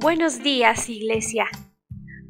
Buenos 0.00 0.44
días, 0.44 0.88
Iglesia. 0.88 1.46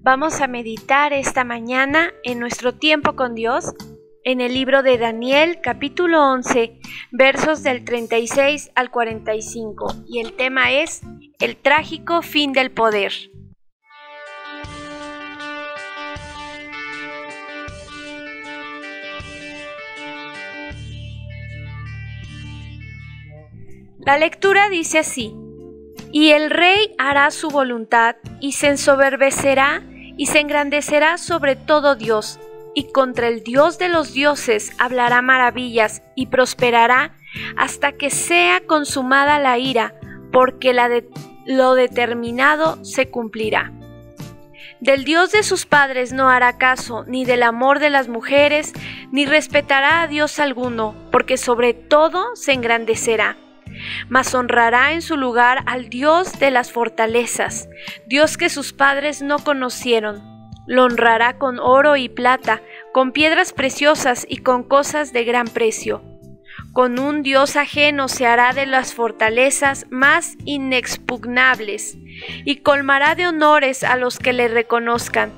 Vamos 0.00 0.41
a 0.41 0.46
meditar 0.46 1.12
esta 1.12 1.45
mañana 1.45 2.14
en 2.25 2.38
nuestro 2.38 2.75
tiempo 2.75 3.14
con 3.14 3.34
Dios 3.34 3.75
en 4.25 4.41
el 4.41 4.54
libro 4.54 4.83
de 4.83 4.96
Daniel 4.96 5.59
capítulo 5.62 6.33
11 6.33 6.81
versos 7.12 7.62
del 7.62 7.85
36 7.85 8.71
al 8.75 8.91
45 8.91 10.04
y 10.09 10.21
el 10.21 10.33
tema 10.33 10.73
es 10.73 11.03
el 11.41 11.59
trágico 11.59 12.23
fin 12.23 12.54
del 12.54 12.71
poder. 12.71 13.12
La 23.98 24.16
lectura 24.16 24.71
dice 24.71 25.00
así, 25.00 25.35
y 26.12 26.30
el 26.30 26.50
rey 26.50 26.95
hará 26.98 27.30
su 27.30 27.50
voluntad 27.50 28.16
y 28.41 28.52
se 28.52 28.68
ensoberbecerá 28.68 29.83
y 30.16 30.27
se 30.27 30.41
engrandecerá 30.41 31.19
sobre 31.19 31.56
todo 31.56 31.95
Dios, 31.95 32.41
y 32.74 32.91
contra 32.92 33.28
el 33.28 33.42
Dios 33.42 33.78
de 33.78 33.88
los 33.88 34.12
dioses 34.12 34.73
hablará 34.78 35.23
maravillas 35.23 36.02
y 36.14 36.27
prosperará 36.27 37.14
hasta 37.56 37.92
que 37.92 38.10
sea 38.10 38.60
consumada 38.66 39.38
la 39.38 39.59
ira, 39.59 39.95
porque 40.33 40.74
lo 41.47 41.74
determinado 41.74 42.84
se 42.84 43.11
cumplirá. 43.11 43.72
Del 44.80 45.05
Dios 45.05 45.33
de 45.33 45.42
sus 45.42 45.66
padres 45.66 46.12
no 46.12 46.28
hará 46.30 46.56
caso, 46.56 47.05
ni 47.06 47.25
del 47.25 47.42
amor 47.42 47.80
de 47.80 47.91
las 47.91 48.09
mujeres, 48.09 48.72
ni 49.11 49.27
respetará 49.27 50.02
a 50.02 50.06
Dios 50.06 50.38
alguno, 50.38 50.95
porque 51.11 51.36
sobre 51.36 51.75
todo 51.75 52.36
se 52.36 52.52
engrandecerá 52.52 53.36
mas 54.09 54.34
honrará 54.34 54.92
en 54.92 55.02
su 55.02 55.16
lugar 55.16 55.62
al 55.66 55.88
Dios 55.88 56.38
de 56.38 56.51
las 56.51 56.73
fortalezas, 56.73 57.69
Dios 58.06 58.37
que 58.37 58.48
sus 58.48 58.73
padres 58.73 59.23
no 59.23 59.38
conocieron. 59.38 60.23
Lo 60.66 60.84
honrará 60.84 61.39
con 61.39 61.58
oro 61.58 61.97
y 61.97 62.09
plata, 62.09 62.61
con 62.92 63.12
piedras 63.12 63.53
preciosas 63.53 64.27
y 64.28 64.39
con 64.39 64.64
cosas 64.64 65.12
de 65.12 65.25
gran 65.25 65.47
precio. 65.48 66.03
Con 66.72 66.98
un 66.98 67.22
Dios 67.22 67.56
ajeno 67.56 68.09
se 68.09 68.27
hará 68.27 68.53
de 68.53 68.66
las 68.66 68.94
fortalezas 68.94 69.86
más 69.91 70.36
inexpugnables, 70.44 71.97
y 72.44 72.56
colmará 72.56 73.14
de 73.14 73.27
honores 73.27 73.83
a 73.83 73.97
los 73.97 74.19
que 74.19 74.33
le 74.33 74.48
reconozcan, 74.48 75.33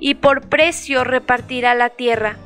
y 0.00 0.16
por 0.16 0.48
precio 0.48 1.02
repartirá 1.02 1.74
la 1.74 1.88
tierra. 1.88 2.36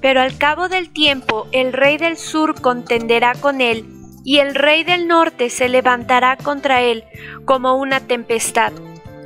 Pero 0.00 0.20
al 0.20 0.36
cabo 0.36 0.68
del 0.68 0.92
tiempo 0.92 1.46
el 1.52 1.72
rey 1.72 1.96
del 1.96 2.16
sur 2.16 2.60
contenderá 2.60 3.34
con 3.34 3.60
él, 3.60 3.84
y 4.26 4.40
el 4.40 4.56
rey 4.56 4.82
del 4.82 5.06
norte 5.06 5.50
se 5.50 5.68
levantará 5.68 6.36
contra 6.36 6.82
él 6.82 7.04
como 7.44 7.76
una 7.76 8.00
tempestad, 8.00 8.72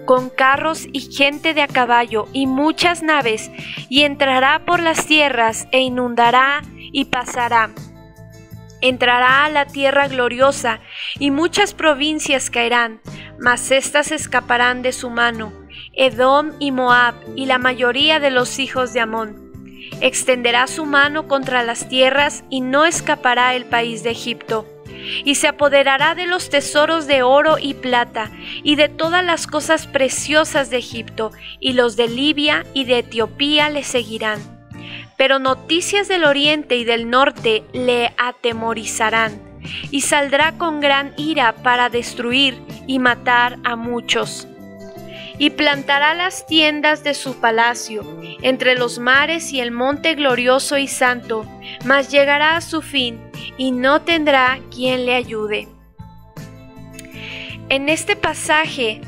con 0.05 0.29
carros 0.29 0.87
y 0.93 1.01
gente 1.01 1.55
de 1.55 1.63
a 1.63 1.69
caballo 1.69 2.29
y 2.35 2.47
muchas 2.47 3.03
naves, 3.03 3.51
y 3.89 4.03
entrará 4.03 4.67
por 4.67 4.81
las 4.81 5.07
tierras 5.07 5.67
e 5.73 5.81
inundará 5.81 6.61
y 6.77 7.07
pasará. 7.07 7.71
Entrará 8.83 9.47
a 9.47 9.49
la 9.49 9.65
tierra 9.65 10.07
gloriosa, 10.07 10.81
y 11.19 11.31
muchas 11.31 11.73
provincias 11.73 12.51
caerán, 12.51 13.01
mas 13.39 13.71
éstas 13.71 14.13
escaparán 14.13 14.83
de 14.83 14.93
su 14.93 15.09
mano, 15.09 15.51
Edom 15.95 16.53
y 16.59 16.73
Moab, 16.73 17.15
y 17.37 17.47
la 17.47 17.57
mayoría 17.57 18.21
de 18.21 18.31
los 18.31 18.59
hijos 18.59 18.93
de 18.93 19.01
Amón. 19.01 19.51
Extenderá 20.03 20.67
su 20.67 20.85
mano 20.85 21.27
contra 21.27 21.63
las 21.63 21.89
tierras, 21.89 22.45
y 22.51 22.61
no 22.61 22.85
escapará 22.85 23.55
el 23.55 23.65
país 23.65 24.03
de 24.03 24.11
Egipto 24.11 24.67
y 25.25 25.35
se 25.37 25.49
apoderará 25.49 26.15
de 26.15 26.27
los 26.27 26.51
tesoros 26.51 27.07
de 27.07 27.23
oro 27.23 27.57
y 27.61 27.75
plata, 27.75 28.31
y 28.63 28.77
de 28.77 28.89
todas 28.89 29.25
las 29.25 29.47
cosas 29.47 29.87
preciosas 29.87 30.71
de 30.71 30.79
Egipto, 30.79 31.33
y 31.59 31.73
los 31.73 31.97
de 31.97 32.09
Libia 32.09 32.65
y 32.75 32.85
de 32.85 32.99
Etiopía 32.99 33.71
le 33.71 33.83
seguirán. 33.83 34.41
Pero 35.17 35.39
noticias 35.39 36.09
del 36.09 36.25
oriente 36.25 36.77
y 36.77 36.85
del 36.85 37.11
norte 37.11 37.63
le 37.73 38.13
atemorizarán, 38.17 39.41
y 39.91 40.03
saldrá 40.03 40.53
con 40.53 40.81
gran 40.81 41.13
ira 41.17 41.53
para 41.53 41.91
destruir 41.91 42.61
y 42.87 42.99
matar 42.99 43.59
a 43.65 43.77
muchos 43.77 44.47
y 45.39 45.49
plantará 45.49 46.13
las 46.13 46.47
tiendas 46.47 47.03
de 47.03 47.15
su 47.15 47.41
palacio 47.41 48.05
entre 48.43 48.75
los 48.75 48.99
mares 48.99 49.55
y 49.55 49.61
el 49.61 49.71
monte 49.71 50.15
glorioso 50.15 50.77
y 50.77 50.87
santo, 50.87 51.47
mas 51.87 52.11
llegará 52.11 52.57
a 52.57 52.61
su 52.61 52.83
fin 52.83 53.30
y 53.57 53.73
no 53.73 54.03
tendrá 54.03 54.61
quien 54.71 55.07
le 55.07 55.15
ayude. 55.15 55.69
En 57.69 57.89
este 57.89 58.17
pasaje 58.17 59.01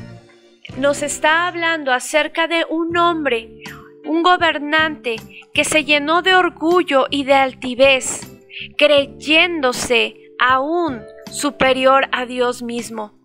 nos 0.77 1.01
está 1.01 1.47
hablando 1.47 1.91
acerca 1.91 2.47
de 2.47 2.65
un 2.69 2.95
hombre, 2.97 3.49
un 4.05 4.23
gobernante 4.23 5.17
que 5.53 5.65
se 5.65 5.83
llenó 5.83 6.21
de 6.21 6.35
orgullo 6.35 7.07
y 7.09 7.25
de 7.25 7.33
altivez, 7.33 8.21
creyéndose 8.77 10.15
aún 10.39 11.01
superior 11.31 12.07
a 12.11 12.25
Dios 12.25 12.63
mismo 12.63 13.23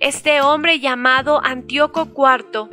este 0.00 0.40
hombre 0.40 0.80
llamado 0.80 1.40
Antíoco 1.44 2.08
IV, 2.16 2.68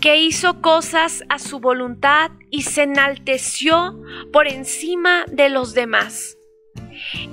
que 0.00 0.16
hizo 0.16 0.60
cosas 0.60 1.22
a 1.28 1.38
su 1.38 1.60
voluntad 1.60 2.30
y 2.50 2.62
se 2.62 2.82
enalteció 2.82 4.00
por 4.32 4.48
encima 4.48 5.24
de 5.30 5.48
los 5.48 5.74
demás. 5.74 6.36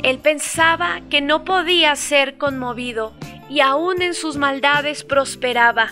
Él 0.03 0.19
pensaba 0.19 1.01
que 1.09 1.21
no 1.21 1.43
podía 1.45 1.95
ser 1.95 2.37
conmovido 2.37 3.13
y 3.49 3.61
aún 3.61 4.01
en 4.01 4.13
sus 4.13 4.37
maldades 4.37 5.03
prosperaba. 5.03 5.91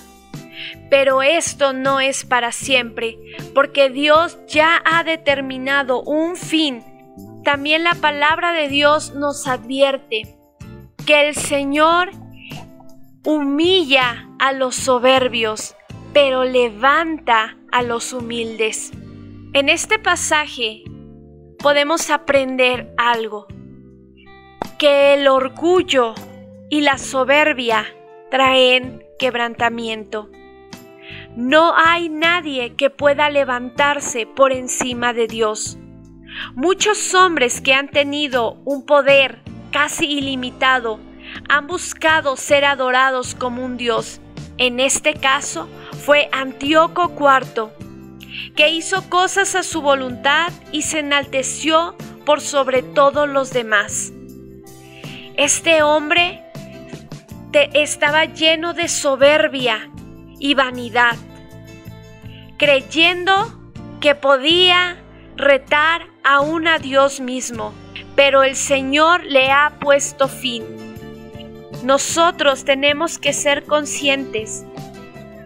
Pero 0.89 1.21
esto 1.21 1.73
no 1.73 1.99
es 1.99 2.25
para 2.25 2.51
siempre, 2.51 3.17
porque 3.53 3.89
Dios 3.89 4.37
ya 4.47 4.81
ha 4.85 5.03
determinado 5.03 6.01
un 6.01 6.35
fin. 6.35 6.83
También 7.43 7.83
la 7.83 7.95
palabra 7.95 8.53
de 8.53 8.67
Dios 8.67 9.13
nos 9.13 9.47
advierte 9.47 10.37
que 11.05 11.27
el 11.27 11.35
Señor 11.35 12.11
humilla 13.23 14.29
a 14.39 14.51
los 14.53 14.75
soberbios, 14.75 15.75
pero 16.13 16.43
levanta 16.43 17.57
a 17.71 17.83
los 17.83 18.13
humildes. 18.13 18.91
En 19.53 19.69
este 19.69 19.99
pasaje 19.99 20.83
podemos 21.59 22.09
aprender 22.09 22.93
algo, 22.97 23.47
que 24.79 25.13
el 25.13 25.27
orgullo 25.27 26.13
y 26.69 26.81
la 26.81 26.97
soberbia 26.97 27.85
traen 28.29 29.03
quebrantamiento. 29.19 30.29
No 31.35 31.73
hay 31.75 32.09
nadie 32.09 32.75
que 32.75 32.89
pueda 32.89 33.29
levantarse 33.29 34.25
por 34.25 34.51
encima 34.51 35.13
de 35.13 35.27
Dios. 35.27 35.77
Muchos 36.55 37.13
hombres 37.13 37.61
que 37.61 37.73
han 37.73 37.89
tenido 37.89 38.57
un 38.65 38.85
poder 38.85 39.39
casi 39.71 40.05
ilimitado 40.05 40.99
han 41.49 41.67
buscado 41.67 42.37
ser 42.37 42.65
adorados 42.65 43.35
como 43.35 43.63
un 43.63 43.77
dios. 43.77 44.19
En 44.57 44.79
este 44.79 45.13
caso 45.13 45.67
fue 46.05 46.29
Antíoco 46.31 47.11
IV, 47.15 47.69
que 48.55 48.69
hizo 48.69 49.09
cosas 49.09 49.55
a 49.55 49.63
su 49.63 49.81
voluntad 49.81 50.51
y 50.71 50.83
se 50.83 50.99
enalteció 50.99 51.95
por 52.25 52.41
sobre 52.41 52.83
todos 52.83 53.27
los 53.27 53.51
demás. 53.51 54.11
Este 55.35 55.83
hombre 55.83 56.43
estaba 57.73 58.25
lleno 58.25 58.73
de 58.73 58.87
soberbia 58.87 59.89
y 60.39 60.53
vanidad, 60.53 61.15
creyendo 62.57 63.33
que 63.99 64.15
podía 64.15 64.97
retar 65.35 66.07
aún 66.23 66.67
a 66.67 66.79
Dios 66.79 67.19
mismo, 67.19 67.73
pero 68.15 68.43
el 68.43 68.55
Señor 68.55 69.23
le 69.23 69.51
ha 69.51 69.73
puesto 69.79 70.27
fin. 70.27 70.63
Nosotros 71.83 72.65
tenemos 72.65 73.17
que 73.17 73.33
ser 73.33 73.63
conscientes 73.63 74.65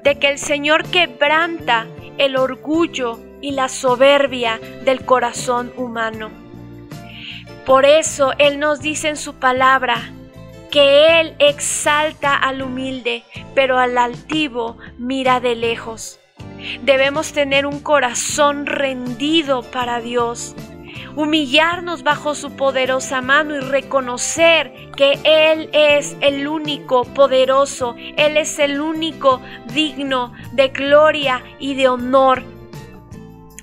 de 0.03 0.17
que 0.17 0.29
el 0.29 0.39
Señor 0.39 0.85
quebranta 0.85 1.87
el 2.21 2.37
orgullo 2.37 3.19
y 3.41 3.51
la 3.51 3.67
soberbia 3.67 4.59
del 4.85 5.03
corazón 5.05 5.73
humano. 5.75 6.29
Por 7.65 7.83
eso 7.83 8.33
Él 8.37 8.59
nos 8.59 8.79
dice 8.79 9.09
en 9.09 9.17
su 9.17 9.33
palabra 9.33 10.13
que 10.69 11.19
Él 11.19 11.35
exalta 11.39 12.35
al 12.35 12.61
humilde, 12.61 13.23
pero 13.55 13.79
al 13.79 13.97
altivo 13.97 14.77
mira 14.99 15.39
de 15.39 15.55
lejos. 15.55 16.19
Debemos 16.83 17.33
tener 17.33 17.65
un 17.65 17.79
corazón 17.79 18.67
rendido 18.67 19.63
para 19.63 19.99
Dios 19.99 20.55
humillarnos 21.15 22.03
bajo 22.03 22.35
su 22.35 22.55
poderosa 22.55 23.21
mano 23.21 23.55
y 23.55 23.59
reconocer 23.59 24.73
que 24.95 25.19
Él 25.23 25.69
es 25.73 26.15
el 26.21 26.47
único 26.47 27.03
poderoso, 27.03 27.95
Él 28.17 28.37
es 28.37 28.59
el 28.59 28.81
único 28.81 29.41
digno 29.73 30.33
de 30.53 30.69
gloria 30.69 31.43
y 31.59 31.75
de 31.75 31.87
honor. 31.87 32.43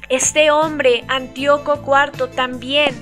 Este 0.09 0.51
hombre, 0.51 1.05
Antíoco 1.09 1.83
IV, 1.87 2.31
también 2.31 2.95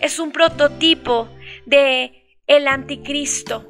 es 0.00 0.18
un 0.18 0.30
prototipo 0.30 1.28
de 1.66 2.24
el 2.46 2.68
anticristo. 2.68 3.66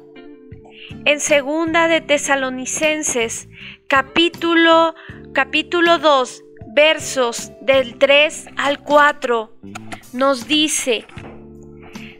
en 1.05 1.19
segunda 1.19 1.87
de 1.87 2.01
Tesalonicenses, 2.01 3.47
capítulo 3.87 4.95
capítulo 5.35 5.97
2, 5.99 6.43
versos 6.73 7.51
del 7.59 7.97
3 7.97 8.47
al 8.55 8.79
4, 8.79 9.51
nos 10.15 10.47
dice: 10.47 11.05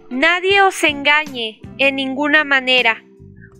Nadie 0.09 0.61
os 0.61 0.83
engañe 0.83 1.61
en 1.77 1.95
ninguna 1.95 2.43
manera, 2.43 3.03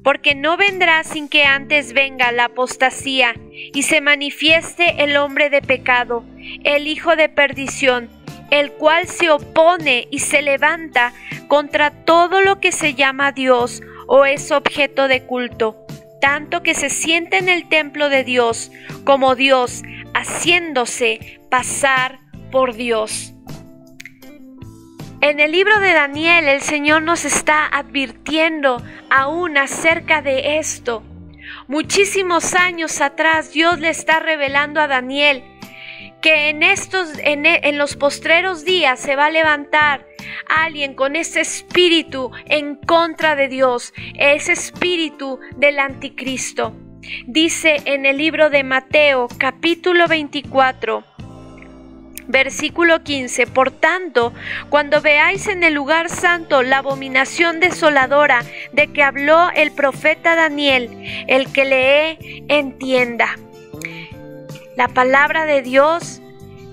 porque 0.04 0.36
no 0.36 0.58
vendrá 0.58 1.04
sin 1.04 1.30
que 1.30 1.46
antes 1.46 1.94
venga 1.94 2.32
la 2.32 2.46
apostasía 2.46 3.34
y 3.74 3.84
se 3.84 4.02
manifieste 4.02 5.04
el 5.04 5.16
hombre 5.16 5.50
de 5.50 5.62
pecado, 5.62 6.26
el 6.64 6.88
hijo 6.88 7.16
de 7.16 7.30
perdición, 7.30 8.10
el 8.52 8.74
cual 8.74 9.08
se 9.08 9.30
opone 9.30 10.08
y 10.12 10.20
se 10.20 10.42
levanta 10.42 11.14
contra 11.48 11.92
todo 11.92 12.42
lo 12.42 12.60
que 12.60 12.72
se 12.72 12.94
llama 12.94 13.32
Dios 13.32 13.82
o 14.08 14.26
es 14.26 14.52
objeto 14.52 15.08
de 15.08 15.24
culto, 15.24 15.78
tanto 16.20 16.62
que 16.62 16.74
se 16.74 16.90
siente 16.90 17.38
en 17.38 17.50
el 17.50 17.70
templo 17.70 18.10
de 18.10 18.24
Dios 18.24 18.72
como 19.06 19.36
Dios, 19.36 19.82
haciéndose 20.14 21.40
pasar 21.50 22.20
por 22.52 22.76
Dios. 22.76 23.35
En 25.26 25.40
el 25.40 25.54
libro 25.54 25.80
de 25.80 25.92
Daniel 25.92 26.48
el 26.48 26.62
Señor 26.62 27.02
nos 27.02 27.26
está 27.26 27.66
advirtiendo 27.66 28.80
aún 29.10 29.58
acerca 29.58 30.22
de 30.22 30.60
esto. 30.60 31.02
Muchísimos 31.68 32.54
años 32.54 33.02
atrás 33.02 33.52
Dios 33.52 33.80
le 33.80 33.90
está 33.90 34.20
revelando 34.20 34.80
a 34.80 34.88
Daniel 34.88 35.44
que 36.22 36.50
en 36.50 36.62
estos 36.62 37.18
en, 37.24 37.48
en, 37.48 37.80
los 37.80 37.96
postreros 37.96 38.66
días 38.66 39.00
se 39.00 39.16
va 39.16 39.26
a 39.26 39.32
levantar 39.32 40.06
alguien 40.48 40.94
con 40.94 41.16
ese 41.16 41.42
espíritu 41.42 42.30
en 42.46 42.76
contra 42.76 43.36
de 43.36 43.48
Dios, 43.48 43.96
ese 44.20 44.52
espíritu 44.52 45.40
del 45.58 45.80
anticristo. 45.80 46.72
Dice 47.26 47.82
en 47.86 48.06
el 48.06 48.18
libro 48.18 48.52
de 48.52 48.64
Mateo 48.64 49.28
capítulo 49.40 50.08
24 50.08 51.04
Versículo 52.28 53.04
15. 53.04 53.48
Por 53.48 53.72
tanto, 53.72 54.34
cuando 54.70 55.02
veáis 55.02 55.48
en 55.48 55.64
el 55.64 55.74
lugar 55.74 56.10
santo 56.10 56.64
la 56.64 56.80
abominación 56.80 57.60
desoladora 57.60 58.44
de 58.74 58.88
que 58.88 59.04
habló 59.04 59.50
el 59.56 59.72
profeta 59.72 60.36
Daniel, 60.36 60.90
el 61.28 61.52
que 61.52 61.66
lee, 61.66 62.46
entienda. 62.48 63.36
La 64.76 64.88
palabra 64.88 65.46
de 65.46 65.62
Dios 65.62 66.22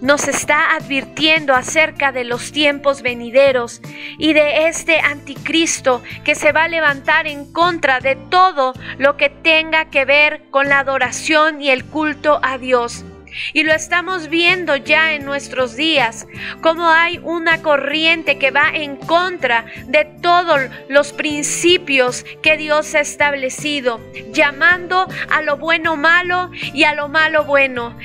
nos 0.02 0.26
está 0.26 0.74
advirtiendo 0.74 1.54
acerca 1.54 2.10
de 2.10 2.24
los 2.24 2.50
tiempos 2.50 3.02
venideros 3.02 3.80
y 4.18 4.32
de 4.32 4.66
este 4.66 4.98
anticristo 4.98 6.02
que 6.24 6.34
se 6.34 6.50
va 6.50 6.64
a 6.64 6.68
levantar 6.68 7.28
en 7.28 7.50
contra 7.52 8.00
de 8.00 8.16
todo 8.16 8.74
lo 8.98 9.16
que 9.16 9.30
tenga 9.30 9.90
que 9.90 10.04
ver 10.04 10.42
con 10.50 10.68
la 10.68 10.80
adoración 10.80 11.62
y 11.62 11.70
el 11.70 11.84
culto 11.84 12.40
a 12.42 12.58
Dios. 12.58 13.04
Y 13.52 13.64
lo 13.64 13.72
estamos 13.72 14.28
viendo 14.28 14.76
ya 14.76 15.12
en 15.12 15.24
nuestros 15.24 15.76
días, 15.76 16.26
como 16.60 16.88
hay 16.88 17.18
una 17.22 17.62
corriente 17.62 18.38
que 18.38 18.50
va 18.50 18.70
en 18.72 18.96
contra 18.96 19.66
de 19.86 20.04
todos 20.04 20.60
los 20.88 21.12
principios 21.12 22.24
que 22.42 22.56
Dios 22.56 22.94
ha 22.94 23.00
establecido, 23.00 24.00
llamando 24.32 25.06
a 25.30 25.42
lo 25.42 25.56
bueno 25.56 25.96
malo 25.96 26.50
y 26.52 26.84
a 26.84 26.94
lo 26.94 27.08
malo 27.08 27.44
bueno, 27.44 27.96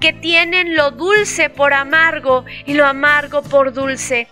que 0.00 0.12
tienen 0.12 0.74
lo 0.74 0.90
dulce 0.90 1.48
por 1.48 1.72
amargo 1.72 2.44
y 2.66 2.74
lo 2.74 2.86
amargo 2.86 3.42
por 3.42 3.72
dulce. 3.72 4.28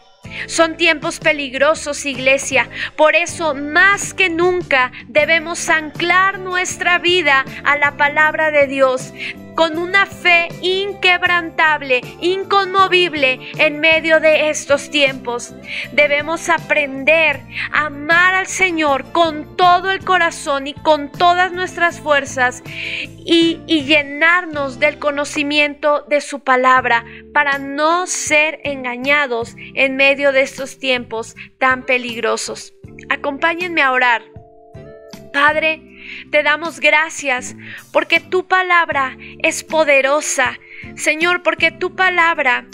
Son 0.46 0.76
tiempos 0.76 1.18
peligrosos, 1.18 2.06
iglesia. 2.06 2.68
Por 2.96 3.16
eso, 3.16 3.54
más 3.54 4.14
que 4.14 4.28
nunca, 4.28 4.92
debemos 5.06 5.68
anclar 5.68 6.38
nuestra 6.38 6.98
vida 6.98 7.44
a 7.64 7.76
la 7.78 7.96
palabra 7.96 8.50
de 8.50 8.66
Dios 8.66 9.12
con 9.54 9.78
una 9.78 10.06
fe 10.06 10.48
inquebrantable, 10.60 12.00
inconmovible 12.20 13.40
en 13.58 13.80
medio 13.80 14.20
de 14.20 14.50
estos 14.50 14.90
tiempos. 14.90 15.54
Debemos 15.92 16.48
aprender 16.48 17.40
a 17.72 17.86
amar 17.86 18.34
al 18.34 18.46
Señor 18.46 19.12
con 19.12 19.56
todo 19.56 19.90
el 19.90 20.04
corazón 20.04 20.66
y 20.66 20.74
con 20.74 21.10
todas 21.10 21.52
nuestras 21.52 22.00
fuerzas 22.00 22.62
y, 22.66 23.60
y 23.66 23.84
llenarnos 23.84 24.78
del 24.78 24.98
conocimiento 24.98 26.04
de 26.08 26.20
su 26.20 26.40
palabra 26.40 27.04
para 27.32 27.58
no 27.58 28.06
ser 28.06 28.60
engañados 28.64 29.56
en 29.74 29.96
medio 29.96 30.32
de 30.32 30.42
estos 30.42 30.78
tiempos 30.78 31.36
tan 31.58 31.84
peligrosos. 31.84 32.74
Acompáñenme 33.08 33.82
a 33.82 33.92
orar. 33.92 34.29
Padre, 35.32 35.82
te 36.30 36.42
damos 36.42 36.80
gracias 36.80 37.54
porque 37.92 38.20
tu 38.20 38.46
palabra 38.46 39.16
es 39.42 39.64
poderosa. 39.64 40.58
Señor, 40.96 41.42
porque 41.42 41.70
tu 41.70 41.94
palabra 41.94 42.66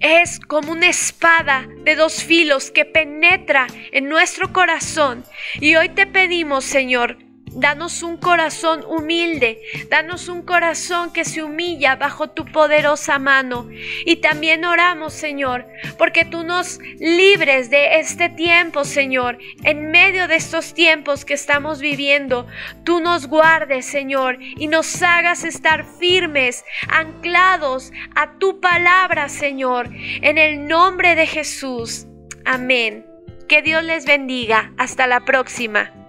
es 0.00 0.40
como 0.40 0.72
una 0.72 0.88
espada 0.88 1.68
de 1.84 1.94
dos 1.94 2.24
filos 2.24 2.70
que 2.70 2.84
penetra 2.84 3.66
en 3.92 4.08
nuestro 4.08 4.52
corazón. 4.52 5.24
Y 5.60 5.76
hoy 5.76 5.90
te 5.90 6.06
pedimos, 6.06 6.64
Señor, 6.64 7.18
Danos 7.52 8.02
un 8.02 8.16
corazón 8.16 8.84
humilde, 8.86 9.60
danos 9.88 10.28
un 10.28 10.42
corazón 10.42 11.12
que 11.12 11.24
se 11.24 11.42
humilla 11.42 11.96
bajo 11.96 12.30
tu 12.30 12.44
poderosa 12.44 13.18
mano. 13.18 13.68
Y 14.06 14.16
también 14.16 14.64
oramos, 14.64 15.12
Señor, 15.12 15.66
porque 15.98 16.24
tú 16.24 16.44
nos 16.44 16.78
libres 16.98 17.68
de 17.68 17.98
este 17.98 18.28
tiempo, 18.28 18.84
Señor, 18.84 19.38
en 19.64 19.90
medio 19.90 20.28
de 20.28 20.36
estos 20.36 20.74
tiempos 20.74 21.24
que 21.24 21.34
estamos 21.34 21.80
viviendo. 21.80 22.46
Tú 22.84 23.00
nos 23.00 23.26
guardes, 23.26 23.84
Señor, 23.84 24.38
y 24.40 24.68
nos 24.68 25.02
hagas 25.02 25.44
estar 25.44 25.84
firmes, 25.98 26.64
anclados 26.88 27.92
a 28.14 28.38
tu 28.38 28.60
palabra, 28.60 29.28
Señor, 29.28 29.90
en 29.92 30.38
el 30.38 30.66
nombre 30.68 31.14
de 31.14 31.26
Jesús. 31.26 32.06
Amén. 32.44 33.06
Que 33.48 33.62
Dios 33.62 33.82
les 33.82 34.06
bendiga. 34.06 34.72
Hasta 34.78 35.08
la 35.08 35.24
próxima. 35.24 35.99